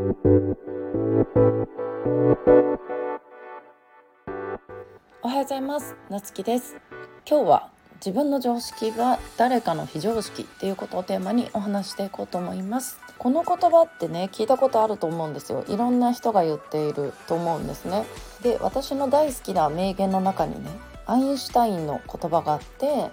[0.00, 0.02] お
[5.28, 5.94] はようございます。
[6.08, 6.78] なつきです。
[7.28, 12.98] 今日は自分の常識は誰かの非常識っていうことをテーマにお話していこうと思います。
[13.18, 15.66] この言葉ってね聞いたことあると思うんですよ。
[15.68, 18.06] いろんな人が言っていると思うんですね。
[18.42, 20.70] で私の大好きな名言の中にね
[21.04, 23.10] アインシュタインの言葉があって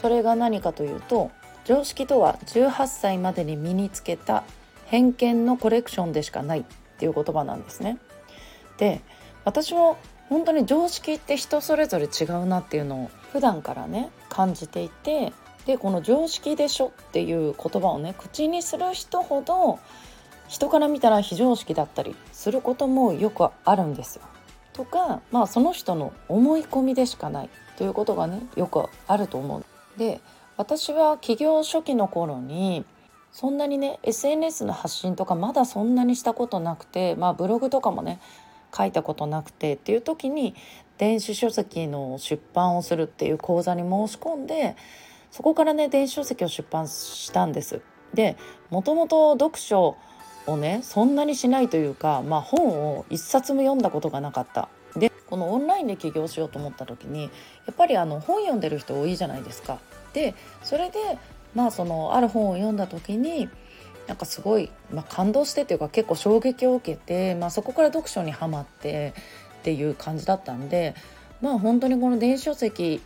[0.00, 1.30] それが何かというと
[1.66, 4.44] 常識とは18歳までに身につけた
[4.92, 6.64] 偏見のコレクションでしかないっ
[6.98, 7.96] ていう言葉なんですね
[8.76, 9.00] で
[9.42, 9.96] 私も
[10.28, 15.32] 本当に常識って人それぞれ違うなっていうのを普段からね感じていて
[15.64, 19.78] でこの「常識でしょ」っていう言葉をね口にする人ほど
[20.46, 24.22] 人から見たら非常識だったりすることもよくあるんですよ。
[24.74, 29.64] とかまあその人の思い込みでしかないということがねよくあると思う。
[29.98, 30.20] で
[30.58, 32.84] 私は起業初期の頃に
[33.32, 38.20] そんなにね SNS の発信とかまだそんなにしたことなくてまあブログとかもね
[38.76, 40.54] 書いたことなくてっていう時に
[40.98, 44.76] 電子書籍の出版をするっていう講座に申し込んで
[45.30, 47.80] そこからね電子書籍を出版したんです。
[48.12, 48.36] で
[48.68, 49.96] もともと読書
[50.46, 54.68] をねそんなにしないというか、まあ、本を一冊も読んだことがなかった。
[54.94, 57.28] でこのオンラインで起業しようと思った時にや
[57.72, 59.78] っぱりあの本読んでる人多いじゃないですか。
[60.12, 60.98] でそれで
[61.54, 63.48] まあそのある本を読んだ時に
[64.06, 69.14] なんかすごい、まあ、感動してっていうか結構衝撃を受けて、まあ、そこから読書にはまって
[69.60, 70.94] っていう感じだったんで
[71.40, 73.00] まあ本当にこの電子書籍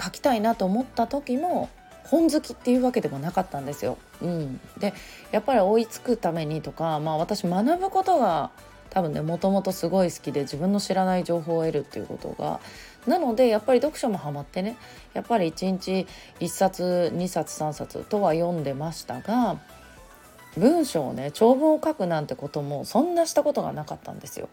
[0.00, 1.68] 書きたいなと思った時も
[2.04, 3.98] 本好きっていうわけでもなかったんですよ。
[4.22, 4.94] うん、で
[5.32, 8.50] やっぱり追いつくためにとか、まあ、私学ぶことが
[8.90, 12.60] 多分ねもともとすごい好きで自分の知らない情報を得るっていうことが
[13.06, 14.76] なのでやっぱり読書もハマってね
[15.14, 16.06] やっぱり1日
[16.40, 19.58] 1冊2冊3冊とは読んでましたが
[20.56, 24.48] 文章をね長文を書くなんてこともそんなしたことがなかったんですよ。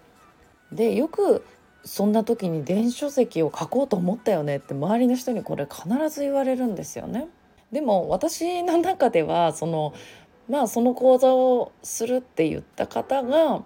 [0.71, 1.45] でよく
[1.85, 7.27] そんな時に電子書籍を書こうと思ったよねって周りの人にこれ必ず言われるんですよね。
[7.71, 9.93] でも私の中ではその
[10.49, 13.63] まあその講座をするって言った方が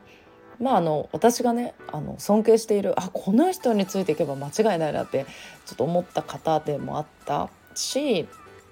[0.59, 5.25] まああの私がねあの尊敬しているあこの人についていけば間違いないなって
[5.65, 8.27] ちょっと思った方でもあったし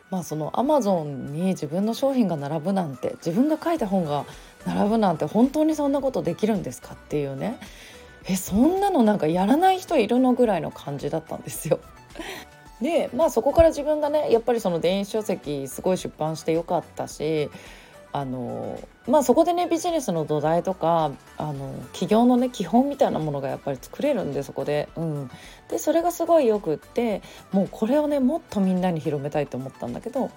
[0.10, 4.26] まあそのアマゾンに自分の商品が並ぶなんて自分が書いた本が
[4.66, 7.60] 並ぶなんて本当にそんなことできるんですかっていうね
[8.28, 11.80] えそんなのなんかやらない人いるのぐらいの感じだったんですよ。
[12.82, 17.50] でまあそこから自分がねやっぱりその電子書籍すごい出版してよかったし
[18.16, 25.30] あのまあそこでねビジネスの土台とかあの起業のね基本みたいなものがやっぱり作れるんでそこで、うん、
[25.70, 27.22] でそれがすごいよくって
[27.52, 30.32] もうこれをねもっとみんなに広めたいと思ったんだけど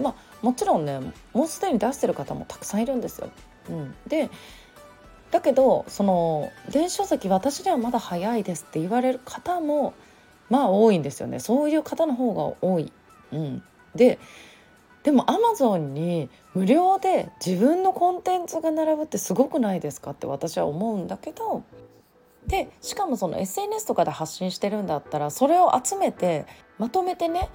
[0.00, 0.98] まあもちろんね
[1.34, 3.28] もうすでに出してる方もたくさんいるんですよ。
[3.68, 4.30] うん、で
[5.30, 9.92] だけどその電子書籍私にはまだ早いですって言われる方も
[10.48, 11.38] まあ多いんですよね。
[11.38, 12.90] そういう方の方が多い。
[13.30, 13.62] うん、
[13.94, 14.18] で
[15.02, 21.62] でもアマゾンに無料で自分のコンテンツが並ぶってすごくないですかって私は思うんだけど
[22.46, 26.46] でしかもその SNS とかで発信してるんだったらそれを集めて
[26.78, 27.48] まとめてね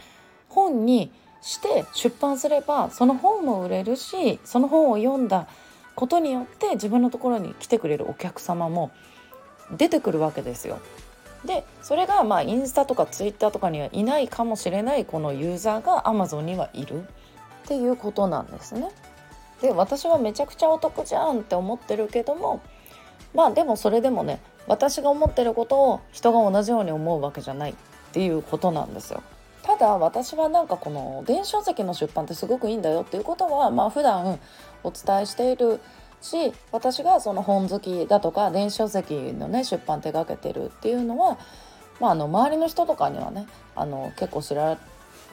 [0.50, 1.12] 本に
[1.42, 5.48] して出版すればその本も売れるしその本を読んだ
[5.96, 8.92] ことによって自分のところに来てくれるお客様も
[9.72, 10.80] 出てくるわけですよ。
[11.46, 17.06] でそれがまあインスタとかツイッターとかにはいないかもしれないこのユーザーがアマゾンにはいる。
[17.66, 18.90] っていうことなんですね。
[19.62, 22.62] で私はめちゃくちゃお得じゃんって思ってるけども
[23.34, 27.76] まあでもそれでもね私が思ってることを人が同じように思うわけじゃないっ
[28.12, 29.24] ていうことなんですよ。
[29.64, 34.40] ただ私はなんかこの電子書籍の出版ってすごくいいんだよっていうことはまあ普段
[34.84, 35.80] お伝えしている
[36.22, 41.40] し私がその本好きだとか電子書籍のね出版手がけてるっていうのは、
[42.00, 44.78] まあ、あの周りの人とかにはねあの結構知ら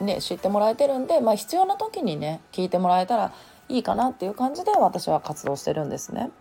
[0.01, 3.33] ね、知ってもらえてるんで、まあ、必要な時にね聞いてもらえたら
[3.69, 6.31] いいかなっていう感じで私は活動してるんですね。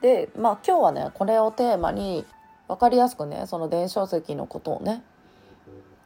[0.00, 2.24] でまあ今日はねこれをテーマに
[2.68, 5.02] 分かりやすくねその電子書籍のことをね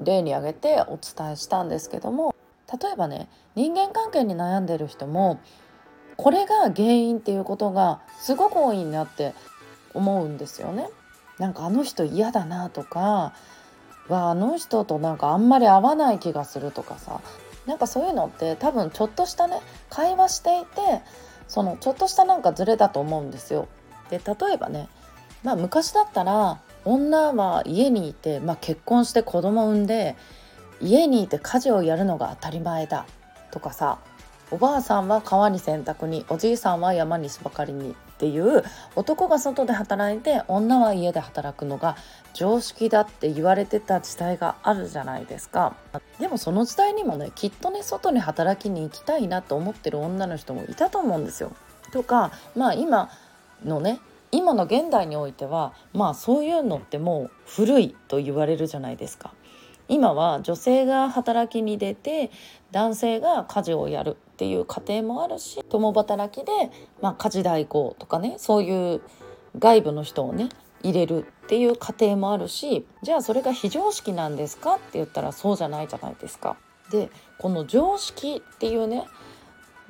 [0.01, 2.35] 例に挙げてお伝えしたんですけども
[2.73, 5.41] 例えばね人間関係に悩んでる人も
[6.17, 9.35] これが原因っていうことがすごく多いなって
[9.95, 10.89] 思うんですよね。
[11.39, 13.33] なんかあの人嫌だなとか
[14.09, 17.21] わあの人となんかあんまり合わない気がするとかさ
[17.67, 21.03] なんかそういうのって多分ちょっとしたね会話していて
[21.49, 23.69] そのちょっとしたなんかズレだと思うんですよ。
[24.11, 24.89] で例えばね、
[25.43, 30.17] まあ、昔だったら女は家にいて、まあ、結婚して子供産んで
[30.81, 33.07] 家にいて家事をやるのが当たり前だ
[33.51, 33.99] とかさ
[34.51, 38.63] おばあさんは川に洗濯におじいさんは山に芝刈りにっていう
[38.95, 41.97] 男が外で働いて女は家で働くのが
[42.33, 45.75] 常識だって言われてた時代があるじゃないですか
[46.21, 51.53] でもその時代にもねきっとね外に働きに行きたいなと思ってる女の人もいたと思うんですよ。
[51.93, 53.11] とかまあ今
[53.65, 54.01] のね
[54.31, 59.33] 今の現代においてはまあそういうのってもう古いと言われるじゃないですか。
[59.89, 62.31] 今は女性が働きに出て
[62.71, 66.53] 男性が家事をやるっていう家庭もあるし共働きで、
[67.01, 69.03] まあ、家事代行とかねそういう
[69.59, 70.49] 外部の人をね
[70.83, 76.57] 入れるっていう過程もあるしじゃあそれが非常識なんですかって言ったらそうじゃないじゃないですか。
[76.91, 79.05] でこの常識っていうね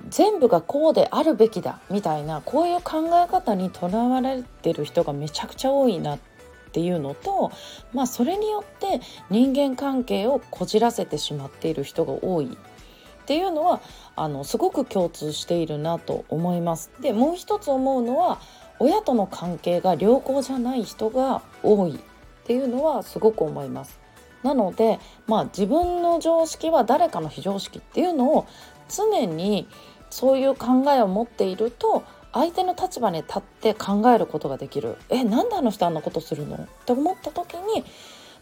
[0.09, 6.34] 全部がこうであるべきだみたいなこういう考え方にとらわれてる人がめちゃくちゃ多いなって
[6.75, 7.53] っていうのと
[7.93, 9.01] まあそれによって
[9.31, 13.81] 人間関係をこじらせてしまっている人が多いっていうのは
[14.17, 16.91] あのすごく共通しているなと思います。
[17.01, 18.41] でもう一つ思うのは
[18.81, 21.99] 親との関係が良好じゃない人が多いっ
[22.45, 24.01] ていうのはすごく思います。
[24.43, 24.99] なので
[25.29, 28.47] まあ自分の常識は誰かの非常識っていうのを
[28.89, 29.69] 常に
[30.11, 32.03] そういう考えを持っていると
[32.35, 34.97] 相手の立場に立って考えることができる。
[35.09, 36.57] えなんであの人あんなことするの？
[36.57, 37.85] って思った時に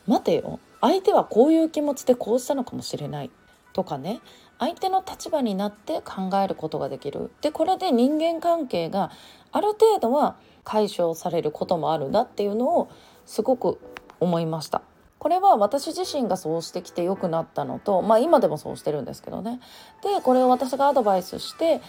[0.07, 0.59] 待てよ。
[0.81, 3.31] 相手はこういう気持ちでこうしたのかもしれない。
[3.75, 4.21] とかね。
[4.59, 7.31] 相手の立場になって考えることができる。
[7.43, 9.11] でこれで人間関係が
[9.51, 12.89] ある程度は解消されることもあるなっていうのを
[13.27, 13.79] すごく
[14.21, 14.83] 思いました。
[15.19, 19.61] これは私自身がそうしてきて良くなったのとまあ今でもそうしてるんですけどね。
[20.03, 21.81] でこれを私がアドバイスして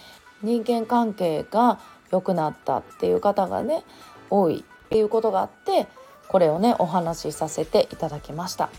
[0.43, 1.79] 人間関係が
[2.11, 3.83] 良くなったっていう方がね
[4.29, 5.87] 多いっていうことがあって
[6.27, 8.69] これをねお話しさせていただきました。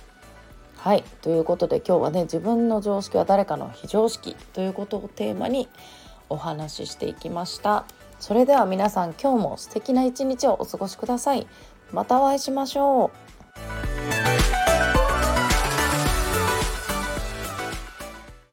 [0.76, 1.04] はい。
[1.22, 5.68] ということで今日はね自分の常識は誰かの非常識ということをテーマに
[6.28, 7.86] お話ししていきました。
[8.20, 11.46] それでは皆さん今日も素敵な一日をお過ごしください。
[11.92, 13.23] またお会いしましょう。